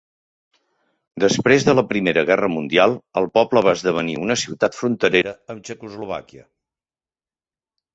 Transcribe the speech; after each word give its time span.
Després 1.23 1.65
de 1.67 1.75
la 1.81 1.83
Primera 1.91 2.23
Guerra 2.31 2.51
Mundial, 2.55 2.97
el 3.23 3.29
poble 3.37 3.65
va 3.71 3.77
esdevenir 3.79 4.19
una 4.25 4.41
ciutat 4.47 4.83
fronterera 4.83 5.39
amb 5.55 5.67
Txecoslovàquia. 5.67 6.49